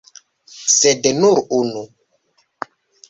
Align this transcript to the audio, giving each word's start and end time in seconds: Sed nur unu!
Sed 0.75 1.05
nur 1.19 1.43
unu! 1.59 1.85